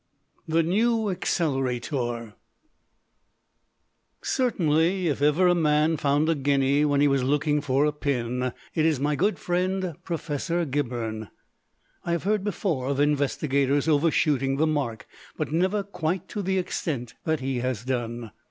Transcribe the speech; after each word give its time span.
THE 0.47 0.63
NEW 0.63 1.09
ACCELERATOR 1.11 2.33
Certainly, 4.23 5.07
if 5.07 5.21
ever 5.21 5.47
a 5.47 5.53
man 5.53 5.95
found 5.95 6.27
a 6.27 6.33
guinea 6.33 6.83
when 6.85 7.01
he 7.01 7.07
was 7.07 7.21
looking 7.23 7.61
for 7.61 7.85
a 7.85 7.91
pin 7.91 8.51
it 8.73 8.83
is 8.83 8.99
my 8.99 9.15
good 9.15 9.37
friend 9.37 9.93
Professor 10.03 10.65
Gibberne. 10.65 11.29
I 12.03 12.13
have 12.13 12.23
heard 12.23 12.43
before 12.43 12.87
of 12.87 12.99
investigators 12.99 13.87
overshooting 13.87 14.57
the 14.57 14.65
mark, 14.65 15.05
but 15.37 15.51
never 15.51 15.83
quite 15.83 16.27
to 16.29 16.41
the 16.41 16.57
extent 16.57 17.13
that 17.25 17.39
he 17.39 17.59
has 17.59 17.85
done. 17.85 18.31